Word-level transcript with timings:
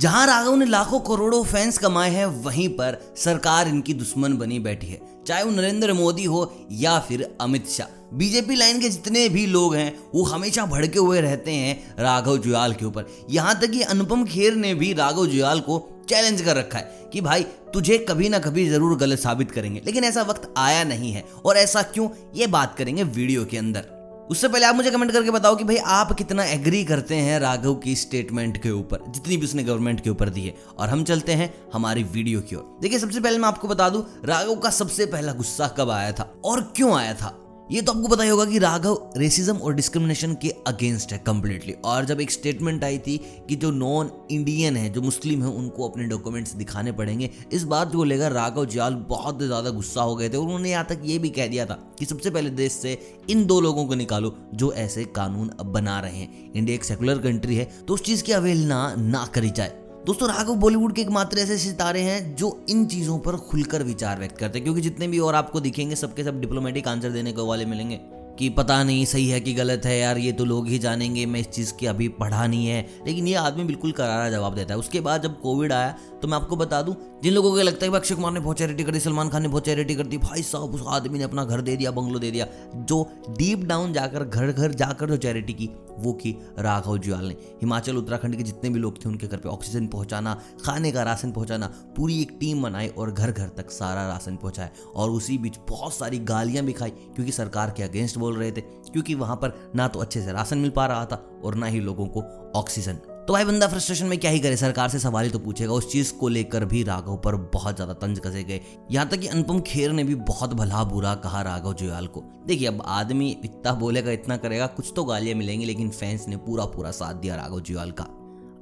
जहाँ 0.00 0.26
राघव 0.26 0.54
ने 0.54 0.64
लाखों 0.64 0.98
करोड़ों 1.00 1.42
फैंस 1.44 1.78
कमाए 1.78 2.10
हैं, 2.10 2.26
वहीं 2.44 2.68
पर 2.68 2.96
सरकार 3.16 3.68
इनकी 3.68 3.94
दुश्मन 3.94 4.36
बनी 4.38 4.58
बैठी 4.58 4.86
है। 4.86 5.00
चाहे 5.26 5.42
वो 5.42 5.50
नरेंद्र 5.50 5.92
मोदी 5.92 6.24
हो 6.24 6.52
या 6.72 6.98
फिर 6.98 7.28
अमित 7.40 7.68
शाह 7.68 8.16
बीजेपी 8.16 8.56
लाइन 8.56 8.80
के 8.80 8.88
जितने 8.88 9.28
भी 9.28 9.44
लोग 9.46 9.74
हैं, 9.74 9.98
वो 10.14 10.24
हमेशा 10.24 10.64
भड़के 10.66 10.98
हुए 10.98 11.20
रहते 11.20 11.52
हैं 11.52 11.94
राघव 11.98 12.38
जुयाल 12.38 12.74
के 12.74 12.84
ऊपर। 12.84 13.06
यहाँ 13.30 13.58
तक 13.60 13.70
कि 13.70 13.82
अनुपम 13.82 14.24
खेर 14.24 14.54
ने 14.54 14.74
भी 14.74 14.92
राघव 14.92 15.26
जुयाल 15.26 15.60
को 15.60 15.78
चैलेंज 16.08 16.42
कर 16.42 16.56
रखा 16.56 16.78
है 16.78 17.08
कि 17.12 17.20
भाई, 17.20 17.42
तुझे 17.74 17.98
कभी 17.98 18.28
ना 18.28 18.38
कभी 18.38 18.68
ज़रूर 18.68 18.96
गलत 18.98 19.18
साबित 19.18 19.50
करेंगे। 19.50 19.82
लेकिन 19.86 20.04
ऐसा 20.04 20.22
वक्त 20.22 20.52
आया 20.56 20.82
नहीं 20.84 21.12
है, 21.12 21.24
और 21.44 21.56
ऐसा 21.56 21.82
क्यों? 21.84 22.08
ये 22.34 22.46
बात 22.48 22.74
करेंगे 22.78 23.02
वीडियो 23.02 23.44
के 23.44 23.58
अंदर। 23.58 23.99
उससे 24.30 24.48
पहले 24.48 24.66
आप 24.66 24.74
मुझे 24.74 24.90
कमेंट 24.90 25.12
करके 25.12 25.30
बताओ 25.30 25.56
कि 25.56 25.64
भाई 25.64 25.76
आप 25.76 26.12
कितना 26.12 26.44
एग्री 26.44 26.84
करते 26.84 27.14
हैं 27.14 27.40
राघव 27.40 27.74
की 27.74 27.96
स्टेटमेंट 27.96 28.62
के 28.62 28.70
ऊपर, 28.70 29.04
जितनी 29.08 29.36
भी 29.36 29.46
उसने 29.46 29.64
गवर्नमेंट 29.64 30.00
के 30.00 30.10
ऊपर 30.10 30.28
दी 30.28 30.40
है। 30.40 30.54
और 30.78 30.88
हम 30.88 31.04
चलते 31.04 31.32
हैं 31.32 31.54
हमारी 31.72 32.02
वीडियो 32.02 32.40
की 32.40 32.56
ओर। 32.56 32.78
देखिए, 32.82 32.98
सबसे 32.98 33.20
पहले 33.20 33.38
मैं 33.38 33.48
आपको 33.48 33.68
बता 33.68 33.88
दूँ, 33.88 34.06
राघव 34.24 34.54
का 34.54 34.70
सबसे 34.70 35.06
पहला 35.06 35.32
गुस्सा 35.32 35.68
कब 35.68 35.90
आया 35.90 36.12
था 36.12 36.34
और 36.44 36.72
क्यों 36.76 36.94
आया 36.94 37.14
था? 37.14 37.39
ये 37.70 37.80
तो 37.82 37.92
आपको 37.92 38.08
पता 38.08 38.22
ही 38.22 38.28
होगा 38.28 38.44
कि 38.44 38.58
राघव 38.58 39.12
रेसिज्म 39.16 39.56
और 39.56 39.74
डिस्क्रिमिनेशन 39.74 40.32
के 40.42 40.48
अगेंस्ट 40.66 41.12
है 41.12 41.18
कम्प्लीटली 41.18 41.72
और 41.84 42.04
जब 42.04 42.20
एक 42.20 42.30
स्टेटमेंट 42.30 42.84
आई 42.84 42.98
थी 42.98 43.16
कि 43.48 43.56
जो 43.56 43.70
नॉन 43.70 44.10
इंडियन 44.30 44.76
है, 44.76 44.88
जो 44.88 45.02
मुस्लिम 45.02 45.42
है, 45.42 45.48
उनको 45.48 45.88
अपने 45.88 46.04
डॉक्यूमेंट्स 46.04 46.52
दिखाने 46.52 46.92
पड़ेंगे, 46.92 47.30
इस 47.52 47.64
बात 47.64 47.92
को 47.92 48.04
लेकर 48.04 48.32
राघव 48.32 48.64
जाल 48.66 48.94
बहुत 49.08 49.42
ज़्यादा 49.42 49.70
गुस्सा 49.70 50.02
हो 50.02 50.16
गए 50.16 50.28
थे 50.28 50.36
उन्होंने 50.36 50.70
यहाँ 50.70 50.84
तक 50.84 51.02
ये 51.04 51.18
भी 51.18 51.30
कह 51.30 51.46
दिया 51.46 51.66
था 51.66 51.74
कि 51.98 52.04
सबसे 52.04 52.30
पहले 52.30 52.50
देश 52.52 52.72
से 52.72 52.98
इन 53.30 53.44
दो 53.46 53.60
लोगों 53.60 53.86
को 53.86 53.94
निकालो 53.94 54.36
जो 54.54 54.72
ऐसे 54.74 55.04
कानून 55.16 55.50
बना 55.64 55.98
रहे 56.00 56.16
हैं। 56.16 56.52
इंडिया 56.52 56.74
एक 56.74 56.84
सेकुलर 56.84 57.18
कंट्री 57.20 57.56
है 57.56 57.68
तो 57.88 57.94
उस 57.94 58.02
चीज़ 58.02 58.22
की 58.24 58.32
अवहेलना 58.32 58.94
ना 58.98 59.24
करी 59.34 59.50
जाए। 59.50 59.79
दोस्तों 60.06 60.28
राघव 60.28 60.54
बॉलीवुड 60.54 60.94
के 60.94 61.02
एकमात्र 61.02 61.38
ऐसे 61.38 61.56
सितारे 61.58 62.00
हैं 62.00 62.36
जो 62.36 62.66
इन 62.68 62.86
चीज़ों 62.86 63.18
पर 63.18 63.36
खुलकर 63.36 63.82
विचार 63.82 64.18
व्यक्त 64.18 64.38
करते 64.38 64.58
हैं, 64.58 64.64
क्योंकि 64.64 64.80
जितने 64.80 65.08
भी 65.08 65.18
और 65.18 65.34
आपको 65.34 65.60
दिखेंगे, 65.60 65.96
सबके 65.96 66.24
सब 66.24 66.40
डिप्लोमेटिक 66.40 66.88
आंसर 66.88 67.10
देने 67.10 67.32
को 67.32 67.46
वाले 67.46 67.64
मिलेंगे। 67.64 68.00
कि 68.40 68.48
पता 68.48 68.82
नहीं, 68.84 69.04
सही 69.04 69.28
है 69.28 69.40
कि 69.40 69.52
गलत 69.54 69.82
है, 69.84 69.98
यार 69.98 70.18
ये 70.18 70.32
तो 70.32 70.44
लोग 70.44 70.68
ही 70.68 70.78
जानेंगे, 70.78 71.24
मैं 71.26 71.40
इस 71.40 71.48
चीज़ 71.48 71.72
की 71.74 71.86
अभी 71.86 72.08
पढ़ा 72.08 72.46
नहीं 72.46 72.66
है। 72.66 72.80
लेकिन 73.06 73.26
ये 73.28 73.34
आदमी 73.34 73.64
बिल्कुल 73.64 73.92
करारा 73.92 74.30
जवाब 74.30 74.54
देता 74.54 74.74
है। 74.74 74.78
उसके 74.78 75.00
बाद 75.00 75.22
जब 75.22 75.40
कोविड 75.40 75.72
आया 75.72 75.94
तो 76.22 76.28
मैं 76.28 76.36
आपको 76.36 76.56
बता 76.56 76.80
दूँ, 76.82 76.94
जिन 77.22 77.32
लोगों 77.34 77.50
को 77.50 77.56
लगता 77.56 77.84
है 77.84 77.90
कि 77.90 77.96
अक्षय 77.96 78.14
कुमार 78.14 78.32
ने 78.32 78.40
बहुत 78.40 78.58
चैरिटी 78.58 78.84
कर 78.84 78.92
दी, 78.92 79.00
सलमान 79.00 79.28
खान 79.28 79.42
ने 79.42 79.48
बहुत 79.48 79.64
चैरिटी 79.64 79.94
कर 79.94 80.06
दी, 80.06 80.18
भाई 80.18 80.42
साहब, 80.42 80.74
उस 80.74 80.84
आदमी 80.88 81.18
ने 81.18 81.24
अपना 81.24 81.44
घर 81.44 81.60
दे 81.60 81.76
दिया, 81.76 81.90
बंगलो 81.90 82.18
दे 82.18 82.30
दिया। 82.30 82.46
जो 82.76 83.02
डीप 83.30 83.64
डाउन 83.64 83.92
जाकर 83.92 84.24
घर 84.24 84.52
घर 84.52 84.72
जाकर 84.72 85.10
जो 85.10 85.16
चैरिटी 85.16 85.52
की, 85.52 85.68
वो 85.98 86.12
की 86.12 86.34
राघव 86.58 86.98
जुआल 86.98 87.24
ने। 87.24 87.34
हिमाचल, 87.34 87.96
उत्तराखंड 87.96 88.36
के 88.36 88.42
जितने 88.42 88.70
भी 88.70 88.78
लोग 88.78 89.04
थे, 89.04 89.08
उनके 89.08 89.26
घर 89.26 89.36
पे 89.36 89.48
ऑक्सीजन 89.48 89.86
पहुंचाना, 89.86 90.34
खाने 90.64 90.92
का 90.92 91.02
राशन 91.02 91.32
पहुंचाना, 91.32 91.66
पूरी 91.96 92.20
एक 92.22 92.36
टीम 92.40 92.62
बनाई 92.62 92.88
और 92.88 93.12
घर 93.12 93.32
घर 93.32 93.48
तक 93.48 93.70
सारा 93.70 94.06
राशन 94.08 94.36
पहुँचाया। 94.36 94.70
और 94.94 95.10
उसी 95.10 95.38
बीच 95.38 95.58
बहुत 95.68 95.94
सारी 95.94 96.18
गालियाँ 96.18 96.64
भी 96.64 96.72
खाई, 96.72 96.90
क्योंकि 96.90 97.32
सरकार 97.32 97.74
के 97.76 97.82
अगेंस्ट 97.82 98.18
बोल 98.30 98.38
रहे 98.38 98.50
थे, 98.52 98.60
क्योंकि 98.60 99.14
वहाँ 99.16 99.36
पर 99.36 99.60
ना 99.76 99.88
तो 99.88 100.00
अच्छे 100.00 100.22
से 100.22 100.32
राशन 100.32 100.58
मिल 100.58 100.70
पा 100.70 100.86
रहा 100.86 101.04
था 101.04 101.24
और 101.44 101.54
ना 101.54 101.66
ही 101.66 101.80
लोगों 101.82 102.06
को 102.08 102.22
ऑक्सीजन। 102.56 103.00
तो 103.20 103.32
भाई 103.32 103.44
बंदा 103.44 103.66
फ्रस्ट्रेशन 103.68 104.06
में 104.06 104.18
क्या 104.18 104.30
ही 104.30 104.38
करे? 104.40 104.56
सरकार 104.56 104.88
से 104.88 104.98
सवाल 104.98 105.24
ही 105.24 105.30
तो 105.30 105.38
पूछेगा। 105.38 105.72
उस 105.72 105.90
चीज़ 105.92 106.12
को 106.14 106.28
लेकर 106.28 106.64
भी 106.64 106.82
राघव 106.82 107.16
पर 107.16 107.36
बहुत 107.52 107.74
ज़्यादा 107.74 107.92
तंज 107.96 108.18
कसे 108.18 108.42
गए। 108.44 108.60
यहाँ 108.90 109.08
तक 109.08 109.20
कि 109.20 109.26
अनुपम 109.26 109.60
खेर 109.60 109.92
ने 109.92 110.04
भी 110.04 110.14
बहुत 110.24 110.54
भला 110.54 110.82
बुरा 110.84 111.14
कहा 111.16 111.42
राघव 111.42 111.74
जुयाल 111.74 112.06
को। 112.06 112.22
देखिए, 112.46 112.68
अब 112.68 112.82
आदमी 112.86 113.30
इतना 113.44 113.72
बोलेगा, 113.74 114.10
इतना 114.10 114.36
करेगा, 114.36 114.66
कुछ 114.68 114.92
तो 114.96 115.04
गालियाँ 115.04 115.36
मिलेंगी, 115.38 115.64
लेकिन 115.64 115.90
फैंस 115.90 116.26
ने 116.28 116.36
पूरा 116.38 116.64
पूरा 116.66 116.90
साथ 116.90 117.14
दिया 117.14 117.36
राघव 117.36 117.60
जुयाल 117.60 117.90
का। 117.90 118.06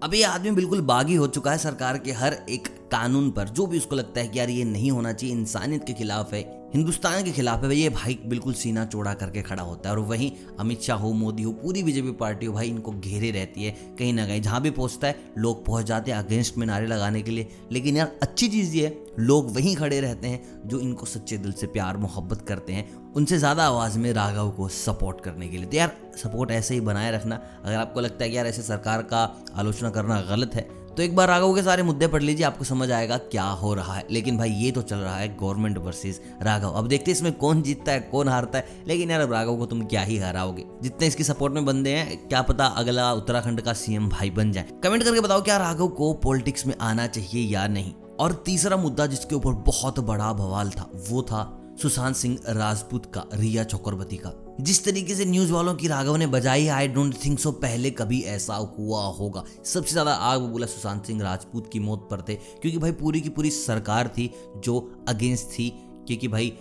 अब 0.02 0.14
ये 0.14 0.22
आदमी 0.22 0.50
बिल्कुल 0.50 0.80
बागी 0.82 1.14
हो 1.14 1.26
चुका 1.28 1.50
है 1.50 1.58
सरकार 1.58 1.98
के 1.98 2.12
हर 2.12 2.36
एक 2.48 2.68
कानून 2.92 3.30
पर। 3.30 3.48
जो 3.48 3.66
भी 3.66 3.78
उसको 3.78 3.96
लगता 3.96 4.20
है 4.20 4.28
कि 4.28 4.38
यार 4.38 4.50
ये 4.50 4.64
नहीं 4.64 4.90
होना 4.90 5.12
चाहिए, 5.12 5.34
इंसानियत 5.34 5.84
के 5.84 5.92
खिलाफ 5.92 6.34
है 6.34 6.42
हिंदुस्तान 6.74 7.22
के 7.24 7.30
खिलाफ 7.32 7.64
है 7.64 7.76
ये 7.76 7.88
भाई 7.88 8.18
बिल्कुल 8.26 8.52
सीना 8.52 8.84
चौड़ा 8.84 9.12
करके 9.14 9.42
खड़ा 9.42 9.62
होता 9.62 9.88
है 9.88 9.94
और 9.96 10.02
वहीं 10.02 10.30
अमित 10.60 10.82
शाह 10.82 10.98
हो, 10.98 11.12
मोदी 11.12 11.42
हो, 11.42 11.52
पूरी 11.52 11.82
बीजेपी 11.82 12.10
पार्टी 12.12 12.46
हो, 12.46 12.52
भाई 12.52 12.68
इनको 12.68 12.92
घेरे 12.92 13.30
रहती 13.30 13.64
है, 13.64 13.70
कहीं 13.98 14.12
ना 14.12 14.26
कहीं। 14.26 14.42
जहाँ 14.42 14.60
भी 14.62 14.70
पहुँचता 14.70 15.08
है, 15.08 15.16
लोग 15.38 15.64
पहुँच 15.66 15.86
जाते 15.86 16.10
हैं 16.10 16.18
अगेंस्ट 16.18 16.58
में 16.58 16.66
नारे 16.66 16.86
लगाने 16.86 17.22
के 17.22 17.30
लिए। 17.30 17.48
लेकिन 17.72 17.96
यार, 17.96 18.12
अच्छी 18.22 18.48
चीज़ 18.48 18.76
ये 18.76 18.86
है, 18.86 18.96
लोग 19.18 19.54
वहीं 19.54 19.74
खड़े 19.76 20.00
रहते 20.00 20.28
हैं 20.28 20.68
जो 20.68 20.80
इनको 20.80 21.06
सच्चे 21.06 21.38
दिल 21.38 21.52
से 21.52 21.66
प्यार, 21.66 21.96
मोहब्बत 21.96 22.44
करते 22.48 22.72
हैं, 22.72 23.12
उनसे 23.12 23.38
ज़्यादा 23.38 23.66
आवाज़ 23.66 23.98
में 23.98 24.12
राघव 24.12 24.50
को 24.50 24.68
सपोर्ट 24.68 25.20
करने 25.20 25.48
के 25.48 25.56
लिए। 25.56 25.66
तो 25.66 25.76
यार, 25.76 25.96
सपोर्ट 26.16 26.50
ऐसे 26.50 26.74
ही 26.74 26.80
बनाए 26.80 27.12
रखना, 27.12 27.40
अगर 27.64 27.76
आपको 27.76 28.00
लगता 28.00 28.24
है 28.24 28.30
कि 28.30 28.36
यार 28.36 28.46
ऐसे 28.46 28.62
सरकार 28.62 29.02
का 29.02 29.22
आलोचना 29.54 29.90
करना 29.90 30.20
गलत 30.20 30.54
है 30.54 30.68
तो 30.98 31.02
एक 31.02 31.16
बार 31.16 31.28
राघव 31.28 31.54
के 31.54 31.62
सारे 31.62 31.82
मुद्दे 31.82 32.06
पढ़ 32.06 32.22
लीजिए, 32.22 32.46
आपको 32.46 32.64
समझ 32.64 32.90
आएगा 32.90 33.16
क्या 33.16 33.44
हो 33.44 33.74
रहा 33.74 33.94
है। 33.94 34.06
लेकिन 34.10 34.38
भाई, 34.38 34.50
ये 34.50 34.70
तो 34.70 34.82
चल 34.82 34.96
रहा 34.96 35.16
है 35.16 35.36
गवर्नमेंट 35.36 35.78
वर्सेस 35.78 36.20
राघव। 36.42 36.70
अब 36.70 36.88
देखते 36.88 37.10
इसमें 37.10 37.32
कौन 37.32 37.62
जीतता 37.62 37.92
है, 37.92 38.00
कौन 38.00 38.28
हारता 38.28 38.58
है। 38.58 38.66
लेकिन 38.86 39.10
यार, 39.10 39.20
अब 39.20 39.32
राघव 39.32 39.56
को 39.56 39.66
तुम 39.66 39.84
क्या 39.84 40.02
ही 40.02 40.18
हराओगे? 40.18 40.64
जितने 40.82 41.06
इसकी 41.06 41.24
सपोर्ट 41.24 41.54
में 41.54 41.64
बंदे 41.64 41.90
हैं, 41.90 42.28
क्या 42.28 42.42
पता 42.42 42.66
अगला 42.66 43.12
उत्तराखंड 43.12 43.60
का 43.60 43.72
सीएम 43.72 44.08
भाई 44.08 44.30
बन 44.30 44.52
जाए। 44.52 44.64
कमेंट 44.84 45.02
करके 45.04 45.20
बताओ, 45.20 45.42
क्या 45.42 45.56
राघव 45.56 45.88
को 45.88 46.12
पॉलिटिक्स 46.12 46.66
में 46.66 46.74
आना 46.80 47.06
चाहिए 47.06 47.52
या 47.52 47.66
नहीं? 47.66 47.92
और 48.20 48.42
तीसरा 48.46 48.76
मुद्दा 48.76 49.06
जिसके 49.06 49.34
ऊपर 49.34 49.52
बहुत 49.52 50.00
बड़ा 50.00 50.32
बवाल 50.32 50.70
था, 50.70 50.90
वो 51.08 51.22
था 51.22 51.74
सुशांत 51.82 52.16
सिंह 52.16 52.38
राजपूत 52.48 53.14
का, 53.14 53.24
रिया 53.34 53.64
चक्रवर्ती 53.64 54.16
का। 54.16 54.47
जिस 54.60 54.84
तरीके 54.84 55.14
से 55.14 55.24
न्यूज़ 55.24 55.52
वालों 55.52 55.74
की 55.74 55.88
राघव 55.88 56.16
ने 56.16 56.26
बजाई 56.26 56.66
आई 56.68 56.88
डोंट 56.88 57.14
थिंक 57.24 57.38
सो 57.38 57.50
पहले 57.54 57.90
कभी 57.90 58.20
ऐसा 58.28 58.54
हुआ 58.54 59.02
होगा। 59.08 59.44
सबसे 59.64 59.92
ज़्यादा 59.92 60.12
आग 60.12 60.40
बोला 60.42 60.66
सुशांत 60.66 61.04
सिंह 61.04 61.22
राजपूत 61.22 61.70
की 61.72 61.80
मौत 61.80 62.06
पर 62.10 62.22
थे, 62.28 62.34
क्योंकि 62.34 62.78
भाई 62.78 62.92
पूरी 62.92 63.20
की 63.20 63.28
पूरी 63.28 63.50
सरकार 63.50 64.08
थी 64.08 64.30
जो 64.56 64.78
अगेंस्ट 65.08 65.46
थी, 65.48 65.68
क्योंकि 66.06 66.28
भाई 66.28 66.52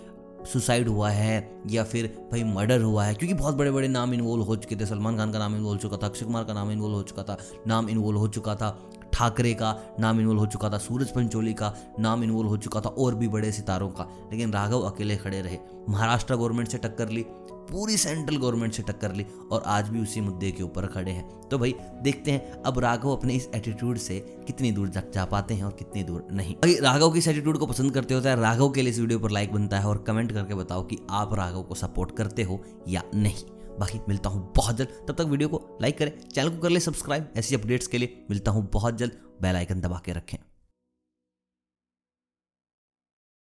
सुसाइड 0.46 0.88
हुआ 0.88 1.10
है, 1.10 1.62
या 1.70 1.84
फिर 1.84 2.06
भाई 2.32 2.44
मर्डर 2.44 2.82
हुआ 2.82 3.04
है, 3.04 3.14
क्योंकि 3.14 3.34
बहुत 3.34 3.54
बड़े 3.54 3.70
बड़े 3.70 3.88
नाम 3.88 4.14
इन्वॉल्व 4.14 4.42
हो 4.42 4.56
चुके 4.56 4.76
थे। 4.76 4.86
सलमान 4.86 5.16
खान 5.16 5.32
का 5.32 5.38
नाम 5.38 5.56
इन्वॉल्व 5.56 5.76
हो 5.76 5.82
चुका 5.82 5.96
था, 5.96 6.06
अक्षय 6.06 6.26
कुमार 6.26 6.44
का 6.44 6.54
नाम 6.54 6.70
इन्वॉल्व 6.70 6.94
हो 6.94 7.02
चुका 7.02 7.22
था, 7.22 7.38
नाम 7.66 7.88
इन्वॉल्व 7.88 8.18
हो 8.18 8.28
चुका 8.28 8.54
था। 8.54 8.78
ठाकरे 9.18 9.52
का 9.54 9.74
नाम 10.00 10.20
इन्वॉल्व 10.20 10.40
हो 10.40 10.46
चुका 10.46 10.70
था 10.70 10.78
सूरज 10.78 11.10
पंचोली 11.10 11.52
का 11.54 11.74
नाम 12.00 12.22
इन्वॉल्व 12.24 12.48
हो 12.48 12.56
चुका 12.56 12.80
था 12.80 12.88
और 12.88 13.14
भी 13.14 13.28
बड़े 13.28 13.50
सितारों 13.52 13.88
का। 13.90 14.08
लेकिन 14.32 14.52
राघव 14.52 14.80
अकेले 14.80 15.16
खड़े 15.16 15.40
रहे। 15.40 15.58
महाराष्ट्र 15.88 16.36
गवर्नमेंट 16.36 16.68
से 16.68 16.78
टक्कर 16.78 17.08
ली 17.08 17.24
पूरी 17.70 17.96
सेंट्रल 17.96 18.36
गवर्नमेंट 18.36 18.72
से 18.72 18.82
टक्कर 18.82 19.14
ली 19.14 19.26
और 19.52 19.62
आज 19.66 19.88
भी 19.88 20.00
उसी 20.00 20.20
मुद्दे 20.20 20.50
के 20.50 20.62
ऊपर 20.62 20.86
खड़े 20.86 21.10
हैं। 21.10 21.28
तो 21.48 21.58
भाई 21.58 21.74
देखते 22.02 22.30
हैं 22.30 22.62
अब 22.62 22.78
राघव 22.78 23.10
अपने 23.10 23.34
इस 23.34 23.48
एटीट्यूड 23.54 23.98
से 23.98 24.18
कितनी 24.46 24.72
दूर 24.72 24.88
जा, 24.88 25.02
जा 25.14 25.24
पाते 25.24 25.54
हैं 25.54 25.64
और 25.64 25.72
कितनी 25.72 26.02
दूर 26.02 26.26
नहीं। 26.32 26.54
भाई 26.54 26.74
राघव 26.74 27.10
की 27.10 27.18
इस 27.18 27.28
एटीट्यूड 27.28 27.58
को 27.58 27.66
पसंद 27.66 27.94
करते 27.94 28.14
हो 28.14 28.20
तो 28.20 28.40
राघव 28.40 28.70
के 28.70 28.82
लिए 28.82 28.90
इस 28.90 28.98
वीडियो 28.98 29.18
पर 29.18 29.30
लाइक 29.30 29.52
बनता 29.52 29.78
है 29.78 29.86
और 29.86 29.98
कमेंट 29.98 30.32
करके 30.32 30.54
बताओ 30.54 30.82
कि 30.82 30.98
आप 31.10 31.34
राघव 31.34 31.62
को 31.62 31.74
सपोर्ट 31.74 32.16
करते 32.16 32.42
हो 32.42 32.60
या 32.88 33.02
नहीं। 33.14 33.57
बाकी 33.78 34.00
मिलता 34.08 34.30
हूँ 34.30 34.52
बहुत 34.56 34.76
जल्द। 34.76 34.88
तब 35.08 35.14
तक 35.14 35.26
वीडियो 35.26 35.48
को 35.48 35.78
लाइक 35.82 35.98
करें, 35.98 36.12
चैनल 36.28 36.50
को 36.50 36.58
कर 36.58 36.70
ले 36.70 36.80
सब्सक्राइब 36.80 37.32
ऐसी 37.36 37.54
अपडेट्स 37.54 37.86
के 37.86 37.98
लिए 37.98 38.24
मिलता 38.30 38.50
हूँ 38.50 38.68
बहुत 38.72 38.98
जल्द। 38.98 39.20
बेल 39.42 39.56
आइकन 39.56 39.80
दबा 39.80 40.00
के 40.04 40.12
रखें। 40.12 40.38